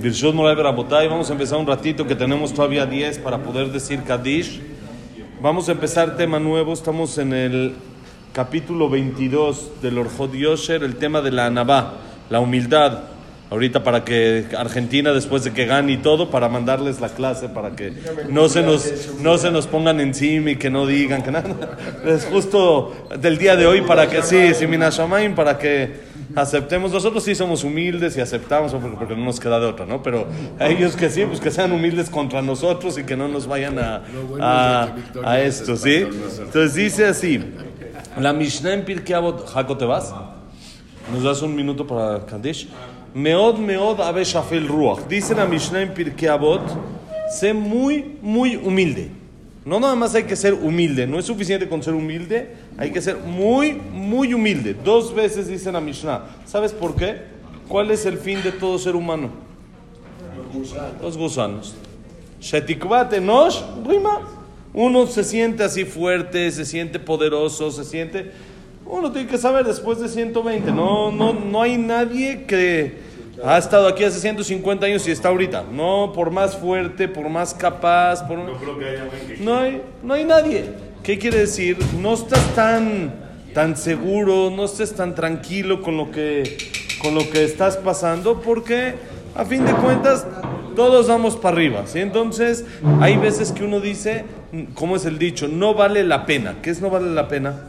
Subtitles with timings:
[0.00, 4.60] Vamos a empezar un ratito que tenemos todavía 10 para poder decir Kadish.
[5.42, 7.74] Vamos a empezar tema nuevo, estamos en el
[8.32, 11.94] capítulo 22 del Orjot Yosher, el tema de la Anabá,
[12.30, 13.00] la humildad.
[13.50, 17.74] Ahorita para que Argentina, después de que gane y todo, para mandarles la clase, para
[17.74, 17.94] que
[18.28, 21.78] no se nos, no se nos pongan encima y que no digan que nada.
[22.04, 26.92] Es justo del día de hoy para que sí, Siminashamaim, para que aceptemos.
[26.92, 30.02] Nosotros sí somos humildes y aceptamos porque, porque no nos queda de otra, ¿no?
[30.02, 30.26] Pero
[30.60, 34.02] ellos que sí, pues que sean humildes contra nosotros y que no nos vayan a,
[34.40, 36.06] a, a esto, ¿sí?
[36.38, 37.42] Entonces dice así,
[38.20, 40.14] la Mishnah en Pirkei Avot, Jaco, ¿te vas?
[41.12, 42.68] ¿Nos das un minuto para Kaddish?
[43.14, 45.06] Meod, meod, abe shafel ruach.
[45.08, 46.62] Dice la Mishnah en Pirkei Avot,
[47.30, 49.10] sé muy, muy humilde.
[49.64, 53.02] No nada más hay que ser humilde, no es suficiente con ser humilde, hay que
[53.02, 54.74] ser muy, muy humilde.
[54.74, 56.24] Dos veces dice la Mishnah.
[56.46, 57.16] ¿Sabes por qué?
[57.68, 59.28] ¿Cuál es el fin de todo ser humano?
[61.02, 61.74] Los gusanos.
[62.40, 64.20] Shetikvat enosh, rima.
[64.72, 68.32] Uno se siente así fuerte, se siente poderoso, se siente...
[68.86, 70.72] Uno tiene que saber después de 120.
[70.72, 73.07] No, no, no hay nadie que
[73.44, 75.64] ha estado aquí hace 150 años y está ahorita.
[75.70, 78.22] No, por más fuerte, por más capaz.
[78.26, 78.38] Por...
[78.38, 80.64] No creo que haya alguien que No hay, no hay nadie.
[81.02, 81.78] ¿Qué quiere decir?
[82.00, 83.14] No estás tan,
[83.54, 86.56] tan seguro, no estés tan tranquilo con lo, que,
[87.00, 88.94] con lo que estás pasando porque
[89.34, 90.26] a fin de cuentas
[90.74, 91.84] todos vamos para arriba.
[91.86, 92.00] ¿sí?
[92.00, 92.64] Entonces
[93.00, 94.24] hay veces que uno dice,
[94.74, 95.46] ¿cómo es el dicho?
[95.48, 96.56] No vale la pena.
[96.60, 97.60] ¿Qué es no vale la pena?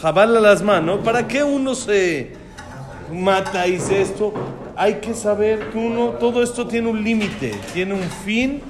[0.00, 1.00] Jabala las manos.
[1.04, 2.30] ¿Para qué uno se
[3.12, 4.32] mata y dice esto?
[4.76, 8.60] Hay que saber que uno, todo esto tiene un límite, tiene un fin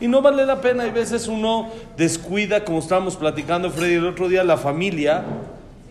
[0.00, 0.84] y no vale la pena.
[0.84, 5.24] Hay veces uno descuida, como estábamos platicando Freddy el otro día, la familia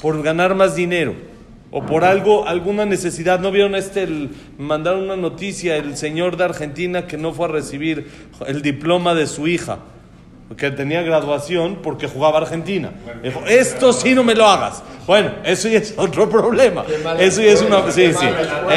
[0.01, 1.13] por ganar más dinero
[1.71, 3.39] o por algo, alguna necesidad.
[3.39, 4.03] ¿No vieron este?
[4.03, 8.09] El, mandaron una noticia, el señor de Argentina que no fue a recibir
[8.47, 9.79] el diploma de su hija,
[10.55, 12.91] que tenía graduación porque jugaba Argentina.
[13.23, 14.83] Dijo, esto sí no me lo hagas.
[15.07, 16.85] Bueno, eso ya es otro problema.
[17.19, 18.27] Eso ya es una, sí, sí.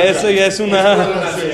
[0.02, 0.96] Eso ya es una,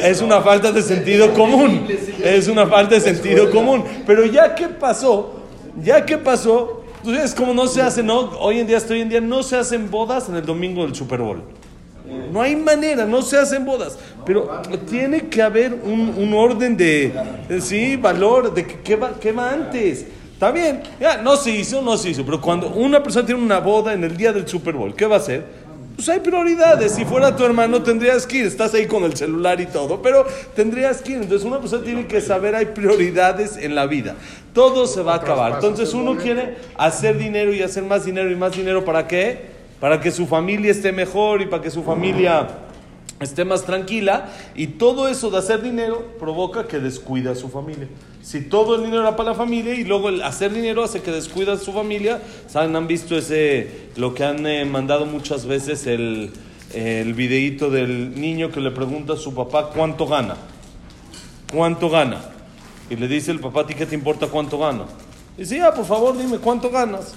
[0.02, 1.88] es una falta de sentido común.
[2.22, 3.84] Es una falta de sentido común.
[4.06, 5.40] Pero ya que pasó,
[5.82, 9.08] ya que pasó, entonces como no se hace, no, hoy en día, hasta hoy en
[9.08, 11.42] día no se hacen bodas en el domingo del Super Bowl.
[12.04, 13.98] No hay manera, no se hacen bodas.
[14.26, 17.12] Pero tiene que haber un, un orden de,
[17.48, 20.06] de, sí, valor, de qué, va, qué va antes.
[20.32, 22.24] Está bien, ya, no se hizo, no se hizo.
[22.24, 25.16] Pero cuando una persona tiene una boda en el día del Super Bowl, ¿qué va
[25.16, 25.44] a hacer?
[25.96, 26.92] Pues hay prioridades.
[26.92, 28.46] Si fuera tu hermano, tendrías que ir.
[28.46, 31.18] Estás ahí con el celular y todo, pero tendrías que ir.
[31.22, 34.16] Entonces, una persona tiene que saber, hay prioridades en la vida.
[34.52, 35.54] Todo se va a acabar.
[35.54, 38.84] Entonces, uno quiere hacer dinero y hacer más dinero y más dinero.
[38.84, 39.53] ¿Para qué?
[39.84, 42.48] Para que su familia esté mejor y para que su familia
[43.20, 44.32] esté más tranquila.
[44.54, 47.88] Y todo eso de hacer dinero provoca que descuida a su familia.
[48.22, 51.10] Si todo el dinero era para la familia y luego el hacer dinero hace que
[51.10, 52.74] descuida a su familia, ¿saben?
[52.76, 56.30] Han visto ese, lo que han eh, mandado muchas veces, el,
[56.72, 60.36] el videíto del niño que le pregunta a su papá cuánto gana.
[61.52, 62.22] ¿Cuánto gana?
[62.88, 64.86] Y le dice el papá, ¿a ti qué te importa cuánto gana?
[65.36, 67.12] Y dice, ah, por favor, dime cuánto ganas.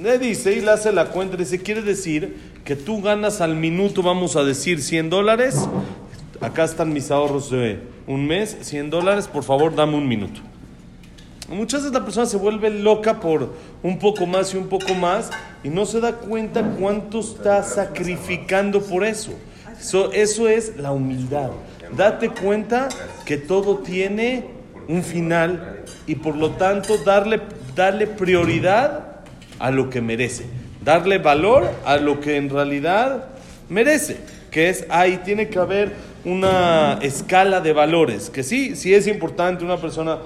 [0.00, 4.02] Le dice y le hace la cuenta, dice, quiere decir que tú ganas al minuto,
[4.02, 5.68] vamos a decir, 100 dólares.
[6.40, 10.40] Acá están mis ahorros de un mes, 100 dólares, por favor, dame un minuto.
[11.48, 15.30] Muchas veces la persona se vuelve loca por un poco más y un poco más
[15.64, 19.32] y no se da cuenta cuánto está sacrificando por eso.
[19.80, 21.50] Eso, eso es la humildad.
[21.96, 22.88] Date cuenta
[23.24, 24.44] que todo tiene
[24.86, 27.40] un final y por lo tanto darle,
[27.74, 29.07] darle prioridad
[29.58, 30.44] a lo que merece.
[30.84, 33.26] Darle valor a lo que en realidad
[33.68, 34.18] merece.
[34.50, 35.92] Que es ahí, tiene que haber
[36.24, 38.30] una escala de valores.
[38.30, 40.18] Que sí, sí es importante una persona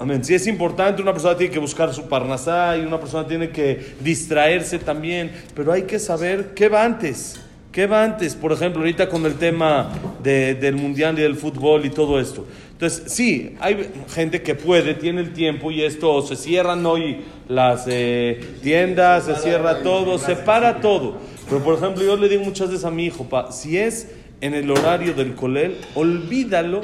[0.00, 0.24] Amén.
[0.24, 3.94] Si es importante, una persona tiene que buscar su parnasá y una persona tiene que
[3.98, 7.40] distraerse también, pero hay que saber qué va antes.
[7.72, 8.36] ¿Qué va antes?
[8.36, 9.90] Por ejemplo, ahorita con el tema
[10.22, 12.46] de, del mundial y del fútbol y todo esto.
[12.78, 17.86] Entonces, sí, hay gente que puede, tiene el tiempo y esto, se cierran hoy las
[17.88, 21.16] eh, tiendas, se cierra todo, se para todo.
[21.48, 24.54] Pero, por ejemplo, yo le digo muchas veces a mi hijo, pa, si es en
[24.54, 26.82] el horario del colel, olvídalo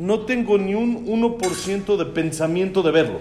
[0.00, 3.20] no tengo ni un 1% de pensamiento de verlo.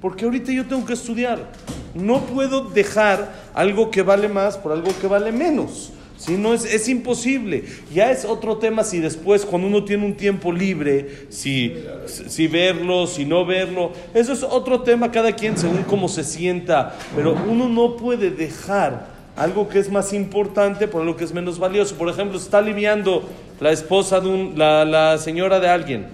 [0.00, 1.50] Porque ahorita yo tengo que estudiar.
[1.94, 5.92] No puedo dejar algo que vale más por algo que vale menos.
[6.16, 7.64] Si no es, es imposible.
[7.92, 11.74] Ya es otro tema si después, cuando uno tiene un tiempo libre, si,
[12.06, 13.92] si verlo, si no verlo.
[14.14, 16.96] Eso es otro tema, cada quien según cómo se sienta.
[17.14, 21.58] Pero uno no puede dejar algo que es más importante por algo que es menos
[21.58, 21.96] valioso.
[21.96, 23.28] Por ejemplo, está aliviando
[23.60, 26.06] la esposa de un, la, la señora de alguien.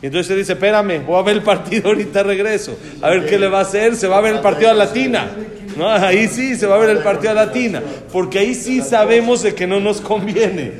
[0.00, 2.76] Y entonces se dice, espérame, voy a ver el partido, ahorita regreso.
[3.00, 5.30] A ver qué le va a hacer, se va a ver el partido a Latina.
[5.76, 5.88] ¿No?
[5.88, 7.82] Ahí sí se va a ver el partido a Latina.
[8.12, 10.72] Porque ahí sí sabemos de que no nos conviene.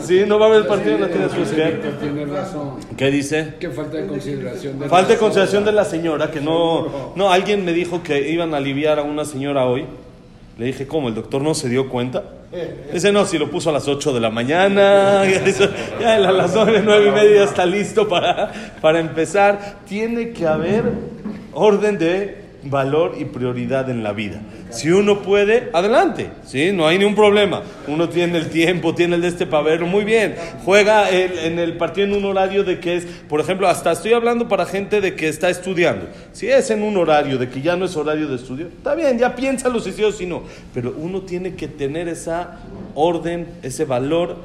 [0.00, 1.50] Sí, no va a haber el partido a Latina después.
[1.50, 1.78] ¿Qué?
[2.00, 2.76] Tiene razón.
[2.96, 3.54] ¿Qué dice?
[3.60, 7.12] Que falta de consideración de Falta de consideración de la señora, que no...
[7.16, 9.84] No, alguien me dijo que iban a aliviar a una señora hoy.
[10.58, 11.08] Le dije, ¿cómo?
[11.08, 12.22] ¿El doctor no se dio cuenta?
[12.92, 15.22] Dice, no, si lo puso a las 8 de la mañana,
[16.00, 19.76] ya a las 9, 9 y media está listo para, para empezar.
[19.88, 20.84] Tiene que haber
[21.52, 24.40] orden de valor y prioridad en la vida.
[24.70, 26.70] Si uno puede, adelante, ¿sí?
[26.72, 27.62] No hay ningún problema.
[27.88, 30.34] Uno tiene el tiempo, tiene el de este para verlo, muy bien.
[30.64, 34.12] Juega el- en el partido en un horario de que es, por ejemplo, hasta estoy
[34.12, 36.06] hablando para gente de que está estudiando.
[36.32, 39.18] Si es en un horario de que ya no es horario de estudio, está bien,
[39.18, 40.42] ya piénsalo si sí o si no.
[40.74, 42.58] Pero uno tiene que tener esa
[42.94, 44.36] orden, ese valor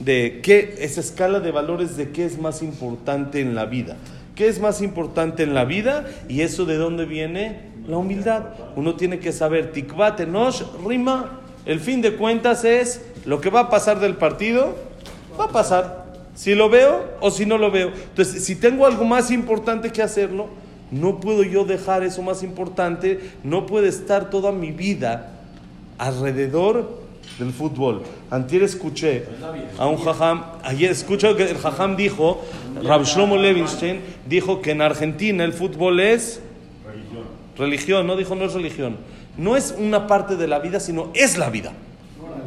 [0.00, 3.96] de qué, esa escala de valores de qué es más importante en la vida.
[4.38, 6.06] ¿Qué es más importante en la vida?
[6.28, 7.58] Y eso de dónde viene
[7.88, 8.44] la humildad.
[8.76, 11.40] Uno tiene que saber, tikvat enosh rima.
[11.66, 14.76] El fin de cuentas es lo que va a pasar del partido,
[15.36, 16.04] va a pasar.
[16.36, 17.88] Si lo veo o si no lo veo.
[17.88, 20.46] Entonces, si tengo algo más importante que hacerlo,
[20.92, 23.32] no puedo yo dejar eso más importante.
[23.42, 25.32] No puede estar toda mi vida
[25.98, 27.00] alrededor
[27.38, 28.02] del fútbol.
[28.30, 29.24] Antier escuché
[29.78, 32.42] a un jajam, ayer escuché que el jajam dijo,
[32.82, 36.40] Rab Shlomo Levinstein dijo que en Argentina el fútbol es
[37.56, 38.96] religión, no dijo no es religión.
[39.36, 41.72] No es una parte de la vida, sino es la vida.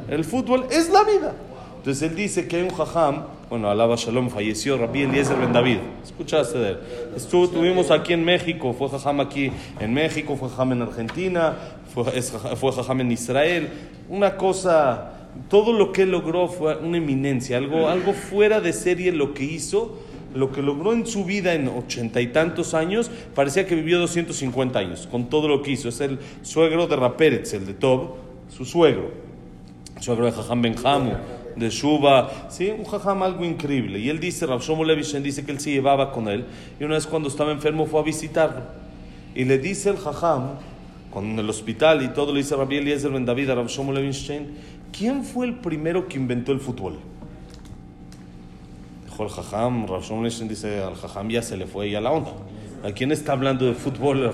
[0.09, 1.33] El fútbol es la vida.
[1.77, 5.79] Entonces él dice que hay un jajam, bueno, alaba Shalom, falleció Rabbi Eliezer Ben David.
[6.01, 6.77] Escuchaste de él.
[7.17, 11.57] Estuvo, aquí en México, fue jajam aquí en México, fue jajam en Argentina,
[11.93, 13.67] fue, fue jajam en Israel.
[14.07, 19.33] Una cosa, todo lo que logró fue una eminencia, algo, algo fuera de serie lo
[19.33, 19.99] que hizo.
[20.33, 24.79] Lo que logró en su vida en ochenta y tantos años, parecía que vivió 250
[24.79, 25.89] años, con todo lo que hizo.
[25.89, 28.11] Es el suegro de Raperetz, el de Tob,
[28.47, 29.11] su suegro
[30.01, 31.11] suegro de Jajam Benjamu,
[31.55, 32.69] de Shuba, ¿sí?
[32.69, 33.99] un Jajam algo increíble.
[33.99, 36.45] Y él dice, Rav Shlomo Levishen dice que él se llevaba con él,
[36.79, 38.61] y una vez cuando estaba enfermo fue a visitarlo.
[39.35, 40.51] Y le dice el Jajam,
[41.11, 43.67] con el hospital y todo, le dice Rabbi Eliezer Ben David a Rav
[44.91, 46.97] ¿quién fue el primero que inventó el fútbol?
[49.05, 52.31] Dijo el Jajam, Rav Shlomo dice, al Jajam ya se le fue ya la onda.
[52.83, 54.33] ¿A quién está hablando de fútbol?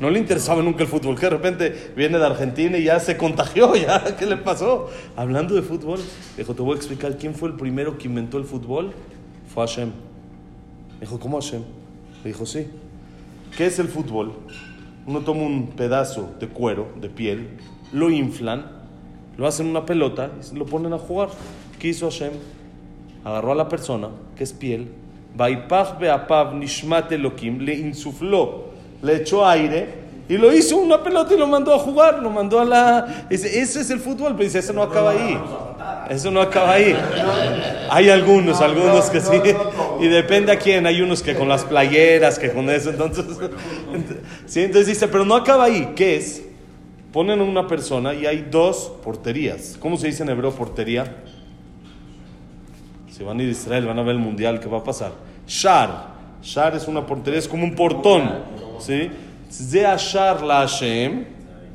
[0.00, 3.18] No le interesaba nunca el fútbol, que de repente viene de Argentina y ya se
[3.18, 4.88] contagió, ya, ¿qué le pasó?
[5.16, 6.00] Hablando de fútbol,
[6.36, 8.92] dijo, te voy a explicar quién fue el primero que inventó el fútbol.
[9.52, 9.90] Fue Hashem.
[11.00, 11.62] Dijo, ¿cómo Hashem?
[12.22, 12.68] Le dijo, sí.
[13.56, 14.32] ¿Qué es el fútbol?
[15.06, 17.50] Uno toma un pedazo de cuero, de piel,
[17.92, 18.64] lo inflan,
[19.36, 21.28] lo hacen una pelota y lo ponen a jugar.
[21.78, 22.32] ¿Qué hizo Hashem?
[23.24, 24.88] Agarró a la persona, que es piel,
[25.36, 28.66] Vaipach beapav nishmat elokim, le insufló,
[29.02, 32.58] le echó aire y lo hizo una pelota y lo mandó a jugar, lo mandó
[32.58, 33.26] a la...
[33.28, 35.38] Dice, ese es el fútbol, pero dice, eso no acaba ahí.
[36.08, 36.96] Eso no acaba ahí.
[37.90, 39.36] Hay algunos, algunos que sí.
[40.00, 40.86] Y depende a quién.
[40.86, 42.88] Hay unos que con las playeras, que con eso.
[42.90, 43.26] Entonces,
[44.46, 45.92] sí, entonces dice, pero no acaba ahí.
[45.94, 46.42] ¿Qué es?
[47.12, 49.76] Ponen una persona y hay dos porterías.
[49.78, 51.16] ¿Cómo se dice en hebreo portería?
[53.14, 55.12] Si van a ir a Israel, van a ver el mundial, ¿qué va a pasar?
[55.46, 56.14] Shar.
[56.42, 58.28] Shar es una portería, es como un portón.
[58.80, 59.08] ¿Sí?
[59.48, 61.24] Zea Shar la Hashem.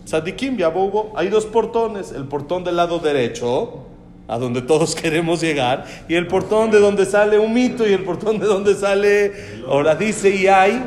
[0.04, 1.14] Tzadikim, Yabobo.
[1.16, 2.12] Hay dos portones.
[2.12, 3.86] El portón del lado derecho,
[4.28, 8.04] a donde todos queremos llegar, y el portón de donde sale un mito, y el
[8.04, 9.32] portón de donde sale.
[9.66, 10.84] Ahora dice, y hay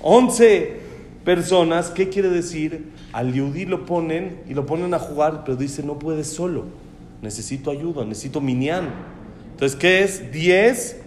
[0.00, 0.80] 11
[1.22, 1.90] personas.
[1.90, 2.92] ¿Qué quiere decir?
[3.12, 6.64] Al Yudí lo ponen y lo ponen a jugar, pero dice, no puedes solo.
[7.20, 9.12] Necesito ayuda, necesito minyan.
[9.52, 10.32] Entonces, ¿qué es?
[10.32, 11.02] 10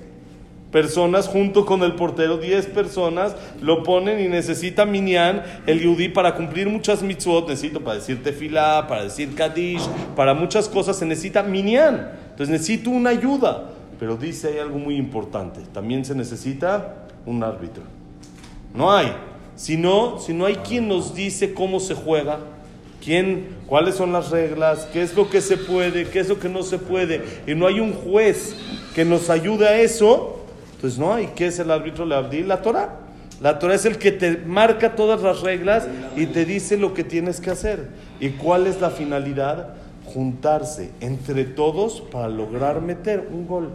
[0.72, 6.36] personas junto con el portero, 10 personas lo ponen y necesita minyan el yudí para
[6.36, 9.88] cumplir muchas mitzvot, necesito para decir tefilá, para decir kadish,
[10.18, 12.12] para muchas cosas se necesita minyan.
[12.32, 17.84] Entonces necesito una ayuda, pero dice hay algo muy importante, también se necesita un árbitro.
[18.74, 19.14] No hay.
[19.56, 22.40] Si no, si no hay quien nos dice cómo se juega,
[23.06, 26.50] quién, cuáles son las reglas, qué es lo que se puede, qué es lo que
[26.50, 28.56] no se puede, y no hay un juez
[28.96, 30.40] que nos ayude a eso,
[30.82, 31.28] pues no hay.
[31.36, 32.06] ¿Qué es el árbitro?
[32.06, 33.00] Le abdí la Torah.
[33.42, 37.04] La Torah es el que te marca todas las reglas y te dice lo que
[37.04, 37.90] tienes que hacer.
[38.20, 39.76] ¿Y cuál es la finalidad?
[40.06, 43.70] Juntarse entre todos para lograr meter un gol.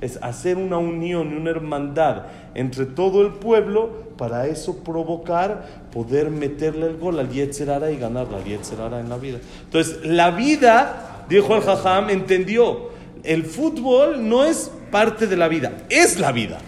[0.00, 2.22] Es hacer una unión y una hermandad
[2.54, 8.28] entre todo el pueblo para eso provocar, poder meterle el gol al Yetzerara y ganar
[8.28, 9.38] la Yetzerara en la vida.
[9.64, 12.90] Entonces, la vida, dijo el Jajam, entendió.
[13.24, 16.58] el fútbol no es parte de la vida, es la vida.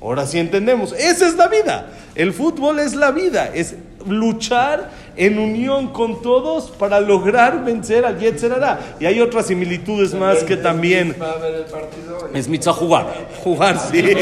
[0.00, 1.90] Ahora sí entendemos, esa es la vida.
[2.14, 3.74] El fútbol es la vida, es
[4.06, 8.96] luchar en unión con todos para lograr vencer al Yetzerara.
[8.98, 11.14] Y hay otras similitudes más que también
[12.32, 13.06] es mitzvah jugar.
[13.44, 14.02] Jugar, sí.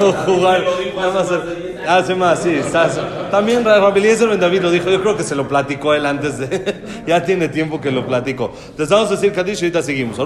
[0.26, 0.64] jugar.
[0.96, 1.28] Nada más.
[1.86, 2.58] Hace más, sí.
[3.30, 4.90] También Rabbi Eliezer Ben David lo dijo.
[4.90, 6.74] Yo creo que se lo platicó él antes de.
[7.06, 8.50] ya tiene tiempo que lo platicó.
[8.70, 10.18] Entonces vamos a decir Kadish y ahorita seguimos.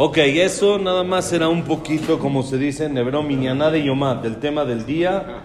[0.00, 4.22] Ok, eso nada más era un poquito, como se dice en hebreo, Minyaná de Yomat,
[4.22, 5.42] del tema del día,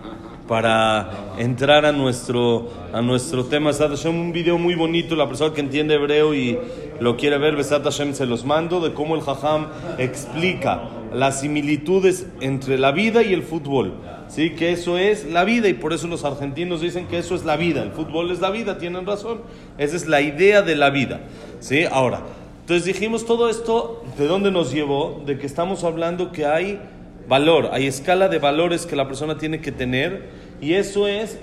[0.47, 3.69] para entrar a nuestro, a nuestro tema.
[3.69, 6.57] Besat Hashem, un video muy bonito, la persona que entiende hebreo y
[6.99, 12.27] lo quiere ver, Besat Hashem se los mando, de cómo el Jajam explica las similitudes
[12.41, 13.93] entre la vida y el fútbol.
[14.27, 17.45] Sí, que eso es la vida y por eso los argentinos dicen que eso es
[17.45, 17.83] la vida.
[17.83, 19.41] El fútbol es la vida, tienen razón.
[19.77, 21.21] Esa es la idea de la vida.
[21.59, 22.21] Sí, ahora.
[22.61, 25.21] Entonces dijimos todo esto, ¿de dónde nos llevó?
[25.25, 26.79] De que estamos hablando que hay
[27.27, 30.29] valor, hay escala de valores que la persona tiene que tener
[30.61, 31.37] y eso es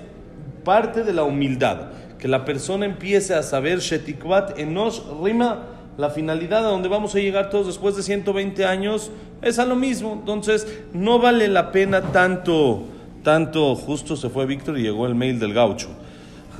[0.63, 1.87] parte de la humildad,
[2.19, 5.65] que la persona empiece a saber Shetikvat Enosh Rima,
[5.97, 9.11] la finalidad a donde vamos a llegar todos después de 120 años
[9.41, 12.83] es a lo mismo, entonces no vale la pena tanto,
[13.23, 15.89] tanto, justo se fue Víctor y llegó el mail del gaucho.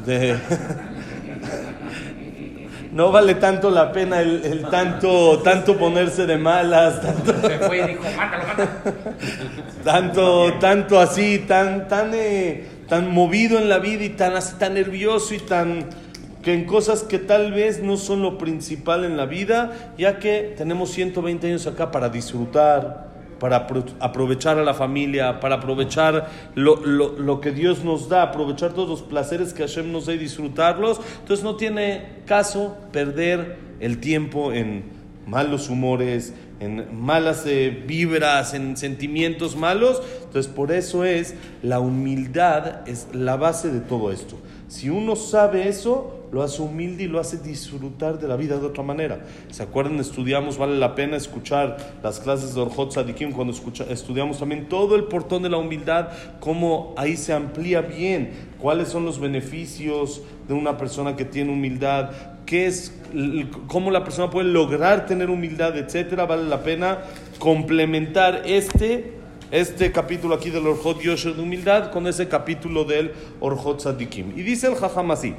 [0.06, 0.36] De-
[2.92, 7.80] no vale tanto la pena el, el tanto, tanto ponerse de malas, tanto, Se fue
[7.80, 8.68] y dijo, mátalo, mátalo.
[9.84, 14.74] tanto, tanto así, tan, tan, eh, tan movido en la vida y tan así, tan
[14.74, 15.86] nervioso y tan
[16.42, 20.56] que en cosas que tal vez no son lo principal en la vida, ya que
[20.58, 23.11] tenemos 120 años acá para disfrutar,
[23.42, 28.22] para apro- aprovechar a la familia, para aprovechar lo, lo- lo que Dios nos da,
[28.22, 31.02] aprovechar todos los placeres que Hashem nos da y disfrutarlos.
[31.22, 34.84] Entonces no tiene caso perder el tiempo en
[35.26, 40.02] malos humores, en malas eh, vibras, en sentimientos malos.
[40.24, 41.34] Entonces por eso es
[41.64, 44.38] la humildad es la base de todo esto.
[44.68, 48.66] Si uno sabe eso, lo hace humilde y lo hace disfrutar de la vida de
[48.66, 49.26] otra manera.
[49.50, 50.00] ¿Se acuerdan?
[50.00, 54.96] Estudiamos, vale la pena escuchar las clases de Orjot Sadikim cuando escucha- estudiamos también todo
[54.96, 56.10] el portón de la humildad,
[56.40, 62.12] cómo ahí se amplía bien, cuáles son los beneficios de una persona que tiene humildad,
[62.46, 62.94] qué es,
[63.68, 66.26] cómo la persona puede lograr tener humildad, etcétera.
[66.26, 67.00] Vale la pena
[67.40, 69.20] complementar este
[69.52, 73.12] este capítulo aquí del Orjot Yosher de humildad con ese capítulo del
[73.42, 74.32] Orjot Sadikim.
[74.40, 75.36] Y dice el Jajam así.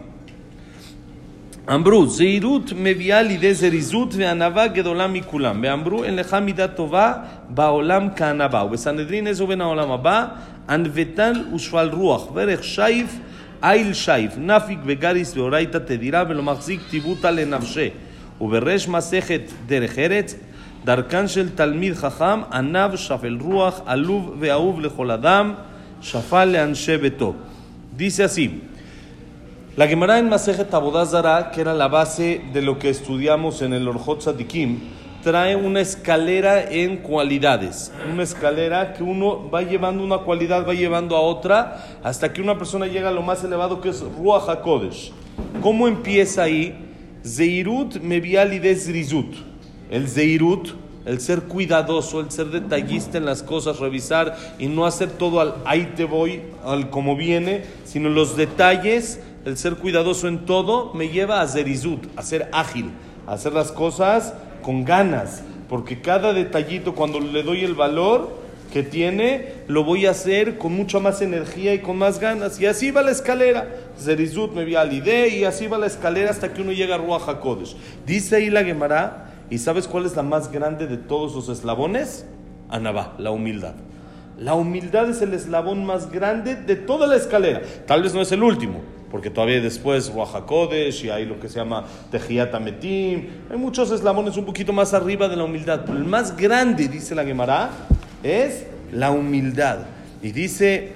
[1.69, 5.61] אמרו, זהירות מביאה לידי זריזות וענווה גדולה מכולם.
[5.63, 7.13] ואמרו, אין לך מידה טובה
[7.49, 8.65] בעולם כענווה.
[8.65, 10.27] ובסנהדרין איזו בין העולם הבא,
[10.69, 13.19] ענוותן ושפל רוח, ורך שייף,
[13.63, 17.89] איל שייף, נפיק וגריס ואורייתא תדירה, ולא מחזיק טיבותא לנפשה.
[18.41, 20.35] ובריש מסכת דרך ארץ,
[20.85, 25.55] דרכן של תלמיד חכם, ענב, שפל רוח, עלוב ואהוב לכל אדם,
[26.01, 27.35] שפל לאנשי ביתו.
[27.99, 28.49] Dice así,
[29.75, 33.89] la Gemara en Masejet Abodazara, que era la base de lo que estudiamos en el
[33.89, 34.81] Orjot Sadikim,
[35.23, 37.91] trae una escalera en cualidades.
[38.13, 42.59] Una escalera que uno va llevando una cualidad, va llevando a otra, hasta que una
[42.59, 45.11] persona llega a lo más elevado que es Ruach HaKodesh.
[45.63, 46.77] ¿Cómo empieza ahí?
[47.25, 49.37] Zeirut mevial y desrizut.
[49.91, 50.69] El Zeirut,
[51.07, 55.55] el ser cuidadoso, el ser detallista en las cosas, revisar y no hacer todo al
[55.65, 61.09] ahí te voy, al como viene, sino los detalles, el ser cuidadoso en todo, me
[61.09, 62.91] lleva a Zerizut, a ser ágil,
[63.27, 68.83] a hacer las cosas con ganas, porque cada detallito, cuando le doy el valor que
[68.83, 72.59] tiene, lo voy a hacer con mucha más energía y con más ganas.
[72.59, 73.69] Y así va la escalera.
[73.99, 76.99] Zerizut me vi al ide y así va la escalera hasta que uno llega a
[76.99, 77.77] Ruach HaKodesh.
[78.07, 82.25] Dice ahí la Gemara, ¿y sabes cuál es la más grande de todos los eslabones?
[82.71, 83.75] Anabá, la humildad.
[84.39, 87.61] La humildad es el eslabón más grande de toda la escalera.
[87.87, 88.81] Tal vez no es el último,
[89.13, 93.27] porque todavía después Ruach HaKodesh y hay lo que se llama Tehiyat Ametim.
[93.51, 97.15] Hay muchos eslabones un poquito más arriba de la humildad, pero el más grande, dice
[97.15, 97.71] la Gemara,
[98.23, 99.81] es la humildad.
[100.23, 100.95] Y dice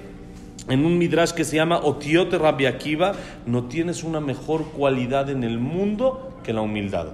[0.67, 3.13] en un midrash que se llama Otiote Rabbi Akiva,
[3.45, 7.09] no tienes una mejor cualidad en el mundo que la humildad.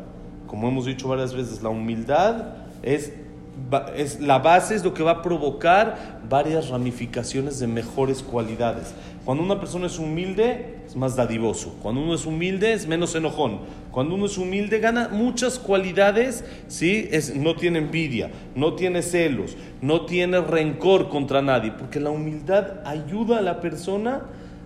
[0.48, 2.46] Como hemos dicho varias veces, la humildad
[2.82, 3.12] es,
[3.96, 8.94] es la base, es lo que va a provocar varias ramificaciones de mejores cualidades.
[9.26, 11.76] Cuando una persona es humilde, es más dadivoso.
[11.82, 13.60] Cuando uno es humilde, es menos enojón.
[13.92, 17.08] Cuando uno es humilde, gana muchas cualidades, ¿sí?
[17.12, 22.86] Es, no tiene envidia, no tiene celos, no tiene rencor contra nadie, porque la humildad
[22.86, 24.24] ayuda a la persona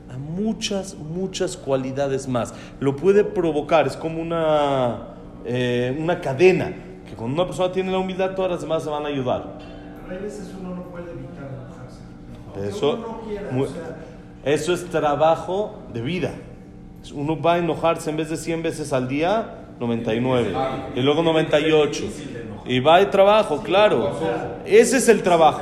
[0.09, 2.53] a muchas, muchas cualidades más.
[2.79, 5.09] Lo puede provocar, es como una,
[5.45, 6.86] eh, una cadena.
[7.07, 9.43] Que cuando una persona tiene la humildad, todas las demás se van a ayudar.
[10.03, 11.99] Pero hay veces uno no puede evitar enojarse.
[12.45, 13.97] Aunque Eso, uno no quiera, o sea,
[14.43, 16.31] eso es trabajo de vida.
[17.13, 20.53] Uno va a enojarse en vez de 100 veces al día, 99.
[20.95, 22.03] Y luego 98.
[22.65, 24.11] Y va de trabajo, claro.
[24.65, 25.61] Ese es el trabajo.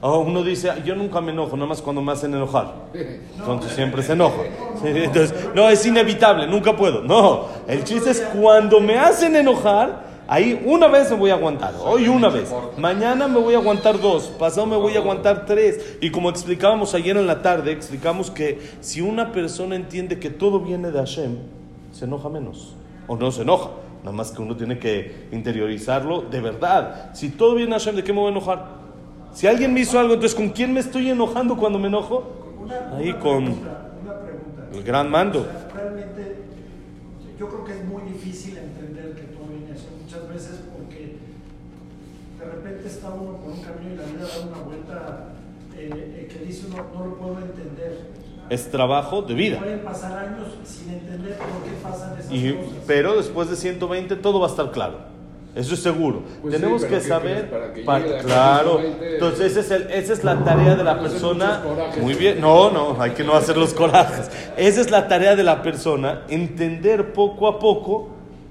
[0.00, 2.72] Ahora uno dice, yo nunca me enojo, nada más cuando me hacen enojar.
[3.38, 4.42] Entonces siempre se enoja.
[4.84, 7.02] Entonces, no, es inevitable, nunca puedo.
[7.02, 11.74] No, el chiste es cuando me hacen enojar, ahí una vez me voy a aguantar.
[11.84, 12.52] Hoy una vez.
[12.78, 14.24] Mañana me voy a aguantar dos.
[14.38, 15.98] Pasado me voy a aguantar tres.
[16.00, 20.60] Y como explicábamos ayer en la tarde, explicamos que si una persona entiende que todo
[20.60, 21.36] viene de Hashem,
[21.92, 22.74] se enoja menos.
[23.06, 23.70] O no se enoja.
[24.00, 27.10] Nada más que uno tiene que interiorizarlo de verdad.
[27.14, 28.76] Si todo viene de Hashem, ¿de qué me voy a enojar?
[29.32, 32.46] Si alguien me hizo algo, entonces ¿con quién me estoy enojando cuando me enojo?
[32.96, 33.54] Ahí con
[34.72, 35.40] el gran mando.
[35.40, 36.36] O sea, realmente,
[37.38, 41.16] yo creo que es muy difícil entender que todo viene así muchas veces porque
[42.38, 42.46] de
[42.86, 45.24] repente está uno por un camino y la vida da una vuelta
[45.76, 47.98] eh, eh, que dice uno, no lo puedo entender.
[48.48, 49.58] Es trabajo de vida.
[49.58, 52.72] Pueden pasar años sin entender por qué pasan esas Y- cosas.
[52.86, 55.16] pero después de 120 todo va a estar claro.
[55.56, 56.22] Eso es seguro.
[56.42, 57.50] Pues sí, Tenemos pero que ¿qué saber.
[57.50, 58.78] Para que pa- llegue a claro.
[58.78, 59.14] 120.
[59.14, 61.62] Entonces ese es el- esa es la tarea de la persona.
[62.00, 62.40] Muy bien.
[62.42, 64.30] No, no, hay que no hacer los corajes.
[64.58, 66.22] Esa es la tarea de la persona.
[66.28, 68.08] Entender poco a poco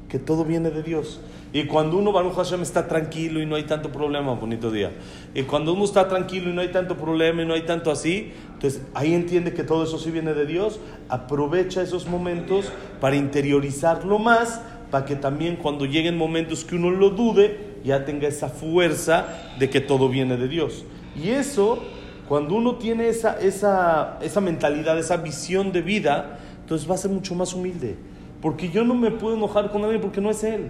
[0.10, 1.22] que todo viene de Dios.
[1.56, 4.92] Y cuando uno, Baruch Hashem, está tranquilo y no hay tanto problema, bonito día.
[5.34, 8.34] Y cuando uno está tranquilo y no hay tanto problema y no hay tanto así,
[8.52, 14.20] entonces ahí entiende que todo eso sí viene de Dios, aprovecha esos momentos para interiorizarlo
[14.20, 14.60] más,
[14.92, 19.26] para que también cuando lleguen momentos que uno lo dude, ya tenga esa fuerza
[19.58, 20.84] de que todo viene de Dios.
[21.16, 21.80] Y eso,
[22.28, 27.12] cuando uno tiene esa, esa, esa mentalidad, esa visión de vida, entonces va a ser
[27.12, 27.96] mucho más humilde.
[28.42, 30.70] Porque yo no me puedo enojar con nadie porque no es él.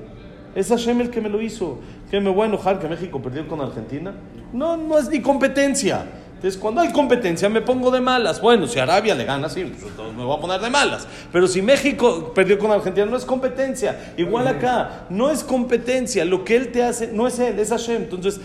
[0.55, 1.79] Es Hashem que me lo hizo.
[2.09, 4.15] ¿Que me voy a enojar que México perdió con Argentina?
[4.53, 6.05] No, no es ni competencia.
[6.45, 8.39] Entonces, cuando hay competencia, me pongo de malas.
[8.39, 11.07] Bueno, si Arabia le gana, sí, pues me voy a poner de malas.
[11.31, 14.13] Pero si México perdió con Argentina, no es competencia.
[14.15, 16.23] Igual acá, no es competencia.
[16.23, 18.03] Lo que él te hace, no es él, es Hashem.
[18.03, 18.39] Entonces,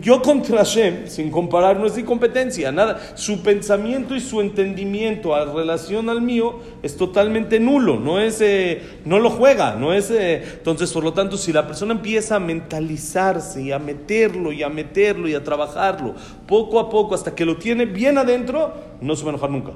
[0.00, 2.72] yo contra Hashem, sin comparar, no es ni competencia.
[2.72, 3.00] Nada.
[3.14, 8.00] Su pensamiento y su entendimiento a relación al mío es totalmente nulo.
[8.00, 9.76] No es, eh, no lo juega.
[9.76, 13.78] No es, eh, entonces, por lo tanto, si la persona empieza a mentalizarse y a
[13.78, 18.18] meterlo y a meterlo y a trabajarlo poco a poco hasta que lo tiene bien
[18.18, 19.72] adentro, no se va a enojar nunca.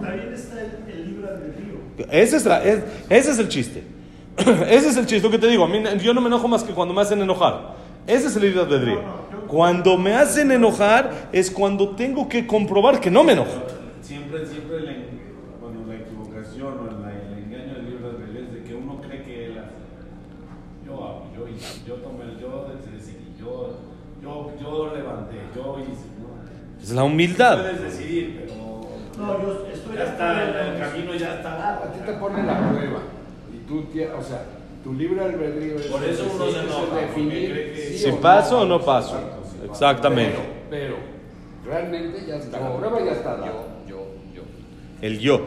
[0.00, 2.08] También está el, el libre albedrío.
[2.10, 3.82] Ese es, la- es- ese es el chiste.
[4.68, 5.64] Ese es el chiste lo que te digo.
[5.64, 7.74] A mí, yo no me enojo más que cuando me hacen enojar.
[8.06, 9.00] Ese es el libre albedrío.
[9.46, 13.62] Cuando me hacen enojar es cuando tengo que comprobar que no me enojo.
[14.02, 14.92] Siempre, siempre la,
[15.60, 19.22] bueno, la equivocación o la- el engaño del libro al revés de que uno cree
[19.22, 19.70] que él hace.
[20.84, 23.78] Yo hago, yo hice, yo tomé, yo decidí, yo,
[24.20, 26.06] yo, yo levanté, yo hice.
[26.18, 26.34] ¿no?
[26.84, 27.62] Es la humildad.
[27.62, 31.92] Puedes decidir, pero No, yo estoy ya está, el, camino ya está A dado.
[31.94, 32.98] ti te ponen la prueba.
[33.54, 33.86] Y tú,
[34.18, 34.44] o sea,
[34.84, 35.86] tu libre albedrío es.
[35.86, 39.18] Por eso uno se el enoja, definir que- Si paso o no paso.
[39.64, 40.36] Exactamente.
[40.68, 40.96] Pero,
[41.64, 42.60] pero realmente ya está.
[42.60, 43.52] La prueba ya está dada.
[45.00, 45.40] El yo.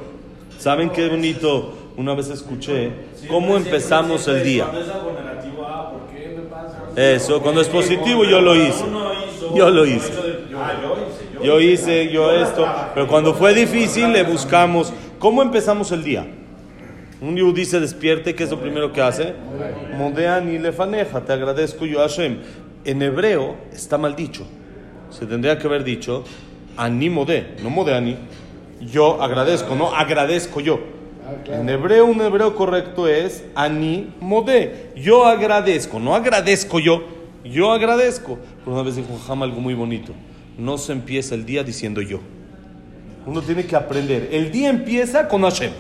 [0.58, 1.74] ¿Saben qué bonito?
[1.98, 2.92] Una vez escuché
[3.28, 4.64] cómo Siempre, empezamos siempre, el día.
[4.66, 6.84] Cuando es algo negativo, ah, ¿por qué me pasa?
[6.96, 8.86] Eso, cuando es positivo, yo lo hice.
[9.56, 10.12] Yo lo hice.
[11.44, 12.68] Yo hice, Yo esto.
[12.94, 14.94] Pero cuando fue difícil, le buscamos.
[15.20, 16.26] ¿Cómo empezamos el día?
[17.20, 19.34] Un yudí se despierte, ¿qué es lo primero que hace?
[19.98, 22.38] Modean y lefaneja, te agradezco yo Hashem.
[22.86, 24.46] En hebreo está mal dicho.
[25.10, 26.24] Se tendría que haber dicho
[26.78, 28.16] ani modé, no modeani.
[28.80, 30.80] Yo agradezco, no agradezco yo.
[31.46, 34.92] En hebreo, un hebreo correcto es ani modé.
[34.96, 37.04] Yo agradezco, no agradezco yo.
[37.44, 38.38] Yo agradezco.
[38.64, 40.14] Pero una vez dijo Jama algo muy bonito.
[40.58, 42.20] No se empieza el día diciendo yo.
[43.26, 44.30] Uno tiene que aprender.
[44.32, 45.72] El día empieza con Hashem.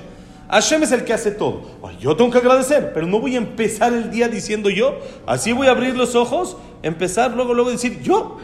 [0.50, 1.64] Hashem es el que hace todo.
[2.00, 5.00] Yo tengo que agradecer, pero no voy a empezar el día diciendo yo.
[5.26, 8.38] Así voy a abrir los ojos, empezar luego, luego decir yo.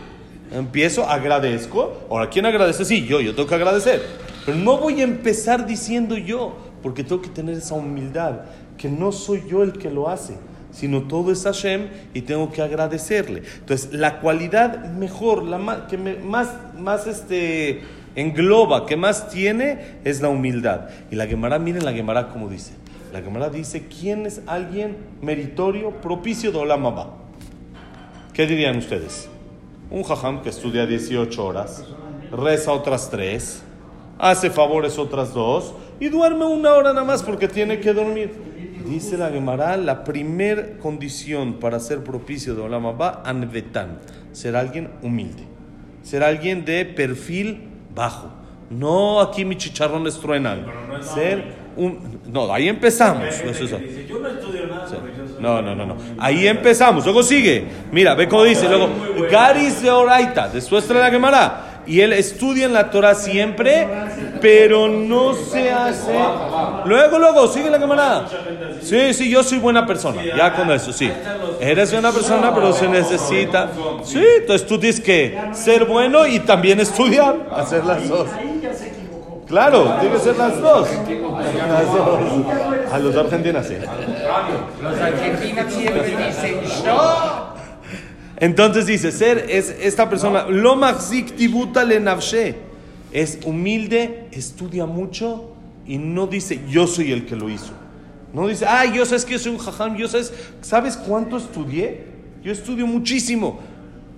[0.52, 2.06] Empiezo, agradezco.
[2.10, 2.84] Ahora, ¿quién agradece?
[2.86, 4.02] Sí, yo, yo tengo que agradecer.
[4.46, 8.42] Pero no voy a empezar diciendo yo, porque tengo que tener esa humildad,
[8.78, 10.36] que no soy yo el que lo hace,
[10.74, 13.44] sino todo es Hashem y tengo que agradecerle.
[13.60, 17.82] Entonces, la cualidad mejor, la que más, más este,
[18.16, 20.90] engloba, que más tiene, es la humildad.
[21.12, 22.74] Y la Gemara, miren la Gemara como dice.
[23.14, 27.14] La Gemara dice, ¿quién es alguien meritorio, propicio de Olam Abba?
[28.34, 29.30] ¿Qué dirían ustedes?
[29.92, 31.86] Un jajam que estudia 18 horas,
[32.32, 33.62] reza otras 3,
[34.18, 38.32] hace favores otras 2 y duerme una hora nada más porque tiene que dormir.
[38.86, 44.00] Dice la Gemara, la primer condición para ser propicio de Olam Abba, anvetan,
[44.32, 45.44] ser alguien humilde,
[46.04, 47.62] ser alguien de perfil
[47.96, 48.30] bajo.
[48.70, 50.66] No aquí mis chicharrones truenan.
[50.66, 53.26] Pero no es ser un, no, ahí empezamos.
[53.26, 55.00] Dice, yo no estudio nada, soy
[55.40, 55.98] no, no, no, no.
[56.20, 57.04] Ahí empezamos.
[57.04, 57.66] Luego sigue.
[57.92, 58.68] Mira, ve cómo dice.
[58.68, 58.90] Luego,
[59.30, 60.48] Garis de Oraita.
[60.48, 61.73] Después trae la Gemara.
[61.86, 63.88] Y él estudia en la Torah siempre,
[64.40, 66.18] pero no se hace.
[66.86, 68.26] Luego, luego, sigue la Gemara.
[68.82, 70.22] Sí, sí, yo soy buena persona.
[70.24, 71.12] Ya con eso, sí.
[71.60, 73.70] Eres buena persona, pero se necesita.
[74.04, 77.36] Sí, entonces tú tienes que ser bueno y también estudiar.
[77.56, 78.28] Hacer las dos.
[79.48, 80.88] Claro, tiene que ser las dos.
[80.90, 82.20] Las dos.
[82.92, 83.76] A los argentinos sí.
[84.82, 87.53] Los argentinos siempre dicen, no.
[88.38, 90.76] Entonces dice, ser es esta persona, lo
[91.36, 92.56] tibuta le.
[93.12, 95.52] Es humilde, estudia mucho
[95.86, 97.74] y no dice, yo soy el que lo hizo.
[98.34, 102.06] No dice, ah, yo sabes que soy un jajam, yo sabes, ¿sabes cuánto estudié?
[102.44, 103.60] Yo estudio muchísimo.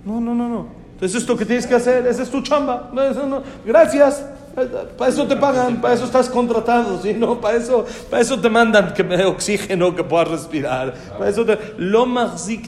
[0.06, 0.68] No, no, no, no.
[0.94, 2.90] Entonces esto que tienes que hacer, esa es tu chamba.
[2.94, 3.44] No, eso no.
[3.66, 4.24] Gracias.
[4.56, 7.14] Para eso te pagan, para eso estás contratado, ¿sí?
[7.14, 10.94] No, para eso, para eso te mandan que me oxígeno, que puedas respirar.
[11.18, 11.58] Para eso te...
[11.78, 12.06] Lo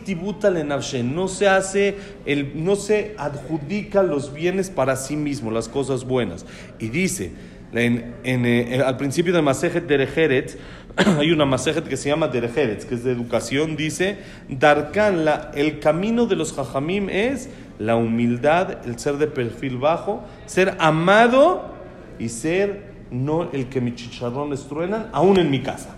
[0.04, 0.50] tibuta.
[0.50, 1.96] No se hace,
[2.26, 6.46] el, no se adjudica los bienes para sí mismo, las cosas buenas.
[6.80, 7.32] Y dice,
[7.74, 10.58] en, en, eh, al principio de Masejet Derejeret,
[11.20, 14.18] hay una Masejet que se llama Derejeret, que es de educación, dice,
[14.50, 20.24] Darkan, la, el camino de los Jajamim es la humildad, el ser de perfil bajo,
[20.48, 21.77] ser amado
[22.20, 25.96] y ser no el que mis chicharrones truenan, aún en mi casa.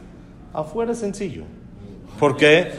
[0.54, 1.44] Afuera es sencillo.
[2.20, 2.72] ¿Por qué?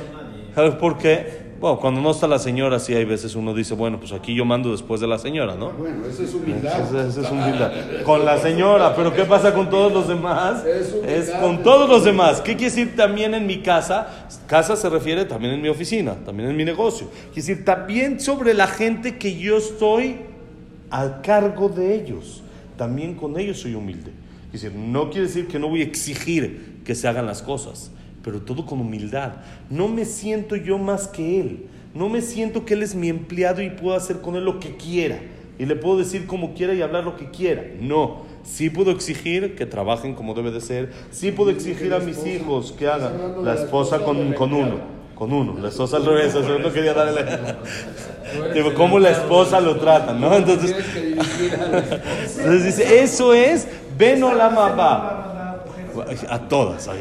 [0.55, 1.51] ¿Sabes por qué?
[1.61, 4.47] Bueno, cuando no está la señora, sí hay veces uno dice, bueno, pues aquí yo
[4.47, 5.71] mando después de la señora, ¿no?
[5.73, 6.81] Bueno, eso es humildad.
[6.81, 7.73] Esa esa es humildad.
[8.03, 10.65] Con la señora, pero ¿qué pasa con todos los demás?
[10.65, 12.41] Es con todos los demás.
[12.41, 14.27] ¿Qué quiere decir también en mi casa?
[14.47, 17.09] Casa se refiere también en mi oficina, también en mi negocio.
[17.33, 20.17] Quiere decir también sobre la gente que yo estoy
[20.91, 22.43] a cargo de ellos.
[22.81, 24.11] También con ellos soy humilde.
[24.51, 27.91] Quiere decir, no quiere decir que no voy a exigir que se hagan las cosas,
[28.25, 29.33] pero todo con humildad.
[29.69, 31.67] No me siento yo más que él.
[31.93, 34.79] No me siento que él es mi empleado y puedo hacer con él lo que
[34.79, 35.21] quiera.
[35.59, 37.63] Y le puedo decir como quiera y hablar lo que quiera.
[37.83, 38.23] No.
[38.45, 40.91] Sí puedo exigir que trabajen como debe de ser.
[41.11, 43.45] Sí puedo exigir a mis hijos que hagan.
[43.45, 45.00] La esposa con, con uno.
[45.21, 45.55] Con uno.
[45.61, 46.35] La esposa al revés.
[46.35, 47.23] Eso no quería darle.
[48.55, 50.35] Tipo, cómo la esposa lo trata, ¿no?
[50.35, 50.71] Entonces,
[51.15, 51.77] la-
[52.39, 55.63] entonces dice, eso es Ben Olam Abba.
[56.31, 56.95] A todas, a.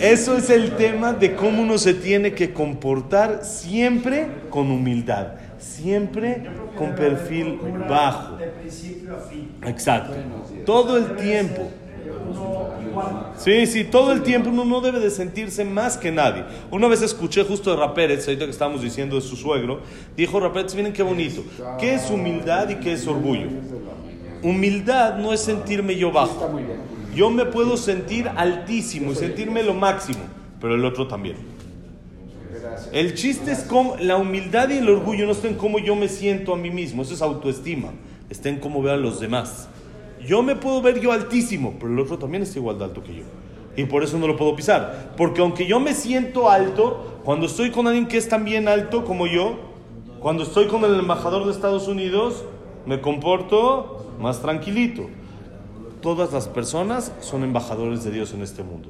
[0.00, 5.26] Eso es el tema de cómo uno se tiene que comportar siempre con humildad,
[5.58, 6.44] siempre
[6.78, 7.58] con perfil
[7.88, 8.36] bajo.
[8.36, 9.50] De principio a fin.
[9.66, 10.14] Exacto.
[10.64, 11.68] Todo el tiempo.
[13.36, 16.44] Sí, sí, todo el tiempo uno no debe de sentirse más que nadie.
[16.70, 19.80] Una vez escuché justo de Rapérez, ahorita que estábamos diciendo de su suegro,
[20.16, 21.42] dijo Rapérez, miren qué bonito,
[21.78, 23.48] ¿qué es humildad y qué es orgullo?
[24.42, 26.50] Humildad no es sentirme yo bajo.
[27.14, 30.20] Yo me puedo sentir altísimo y sentirme lo máximo,
[30.60, 31.36] pero el otro también.
[32.92, 36.08] El chiste es cómo la humildad y el orgullo no está en cómo yo me
[36.08, 37.90] siento a mí mismo, eso es autoestima,
[38.30, 39.68] está en cómo veo a los demás.
[40.26, 43.14] Yo me puedo ver yo altísimo, pero el otro también está igual de alto que
[43.14, 43.24] yo.
[43.76, 45.14] Y por eso no lo puedo pisar.
[45.16, 49.26] Porque aunque yo me siento alto, cuando estoy con alguien que es también alto como
[49.26, 49.58] yo,
[50.20, 52.44] cuando estoy con el embajador de Estados Unidos,
[52.86, 55.08] me comporto más tranquilito.
[56.00, 58.88] Todas las personas son embajadores de Dios en este mundo.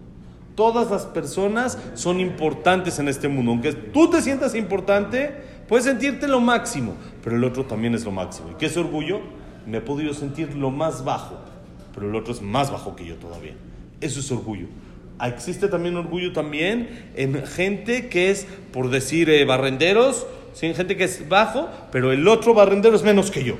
[0.54, 3.52] Todas las personas son importantes en este mundo.
[3.52, 5.34] Aunque tú te sientas importante,
[5.68, 8.50] puedes sentirte lo máximo, pero el otro también es lo máximo.
[8.50, 9.20] ¿Y qué es orgullo?
[9.66, 11.38] Me he podido sentir lo más bajo,
[11.94, 13.54] pero el otro es más bajo que yo todavía.
[14.00, 14.66] Eso es orgullo.
[15.18, 20.74] Ah, Existe también orgullo también en gente que es, por decir, eh, barrenderos, sí, en
[20.74, 23.56] gente que es bajo, pero el otro barrendero es menos que yo.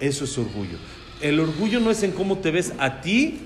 [0.00, 0.76] Eso es orgullo.
[1.20, 3.38] El orgullo no es en cómo te ves a ti,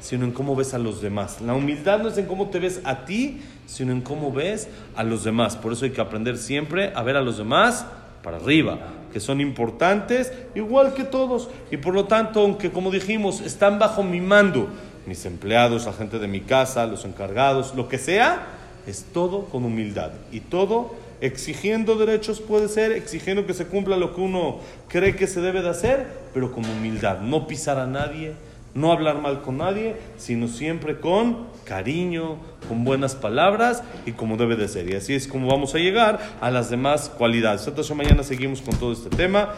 [0.00, 1.40] sino en cómo ves a los demás.
[1.40, 5.02] La humildad no es en cómo te ves a ti, sino en cómo ves a
[5.02, 5.56] los demás.
[5.56, 7.86] Por eso hay que aprender siempre a ver a los demás
[8.22, 8.78] para arriba,
[9.16, 11.48] que son importantes igual que todos.
[11.70, 14.68] Y por lo tanto, aunque como dijimos, están bajo mi mando,
[15.06, 18.46] mis empleados, la gente de mi casa, los encargados, lo que sea,
[18.86, 20.10] es todo con humildad.
[20.32, 25.26] Y todo exigiendo derechos puede ser, exigiendo que se cumpla lo que uno cree que
[25.26, 27.20] se debe de hacer, pero con humildad.
[27.20, 28.34] No pisar a nadie,
[28.76, 32.36] no hablar mal con nadie, sino siempre con cariño,
[32.68, 34.88] con buenas palabras y como debe de ser.
[34.88, 37.66] Y así es como vamos a llegar a las demás cualidades.
[37.66, 39.54] Entonces mañana seguimos con todo este tema.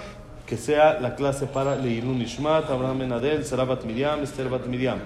[0.46, 4.98] Que sea la clase para Leilun Ishmat, Abraham Benadel, Sarabat Miriam, Esther Bat Miriam.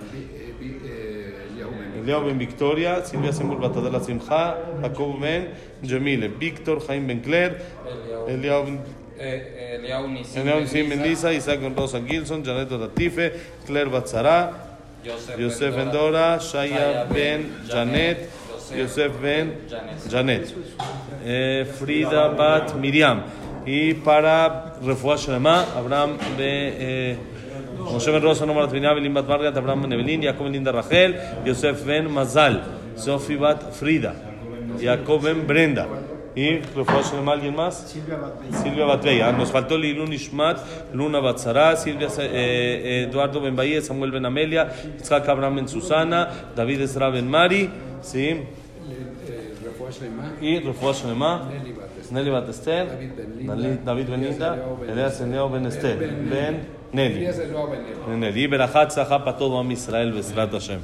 [0.63, 1.93] Eh, Yahumen.
[2.01, 5.51] Eliao Ben Victoria, Silvia Semul Batadela Simcha, Jacob Ben
[5.83, 7.23] Jemile, Víctor, Jaime Ben
[9.19, 13.33] Ben Eh, Eliau Nisim Lisa, Isaac Rosa Gilson, Janet Latife,
[13.67, 14.53] Claire Batzara,
[15.39, 18.29] Yosef Ben Dora, Shaya Ben Janet,
[18.77, 19.53] Yosef Ben
[20.11, 20.55] Janet,
[21.25, 23.23] Eh, Frida Bat Miriam.
[23.65, 27.17] Y para Refuah Shalema, Abraham de eh,
[27.79, 31.15] Moshe Ben Rosa, Nomar Tvinia, Belim Bat Margat, Abraham Ben Evelyn, Jacob Ben Linda Rachel,
[31.45, 32.63] Yosef Ben Mazal,
[32.97, 34.15] Sofi Bat Frida,
[34.81, 35.87] Jacob Ben Brenda.
[36.35, 37.91] Y Refuah Shalema, ¿alguien más?
[37.91, 38.53] Silvia Batbey.
[38.63, 39.33] Silvia Batveya.
[39.33, 40.59] Nos faltó Lilun Ishmat,
[40.95, 46.31] Luna Batzara, Silvia, eh, eh, Eduardo Ben Baye, Samuel Ben Amelia, Itzhak Abraham Ben Susana,
[46.57, 47.69] David Ezra Ben Mari,
[48.01, 48.29] ¿sí?
[48.29, 48.45] Eh,
[49.63, 52.13] Refuah Shlema, y Refuah Shalema, Nelly Bates.
[52.13, 55.99] Nelly Bat Esther, David Ben Linda, Dali- David Ben Linda, Elías Eliao Ben Eliao
[56.31, 56.61] Ben
[56.93, 57.27] Nelly.
[58.19, 58.45] Nelly.
[58.45, 58.49] Y
[59.25, 60.81] para todo Am Israel, Bezrat Hashem.